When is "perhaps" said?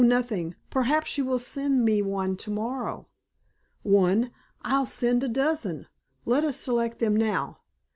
0.71-1.15